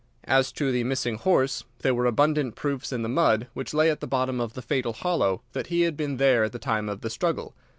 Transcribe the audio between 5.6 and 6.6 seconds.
he had been there at the